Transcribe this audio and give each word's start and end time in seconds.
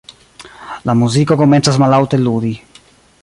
La 0.89 0.95
muziko 1.01 1.37
komencas 1.43 1.79
mallaŭte 1.85 2.21
ludi. 2.25 2.55